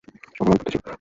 [0.35, 0.81] সব আমার বুদ্ধি ছিল!